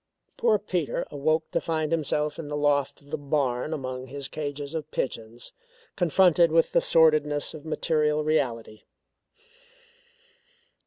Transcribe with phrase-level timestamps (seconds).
[0.35, 4.73] Poor Peter awoke to find himself in the loft of the barn among his cages
[4.73, 5.53] of pigeons,
[5.95, 8.81] confronted with the sordidness of material reality.